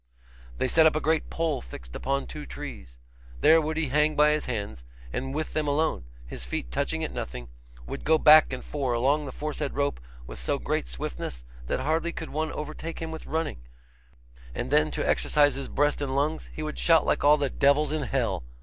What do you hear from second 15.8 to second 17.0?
and lungs, he would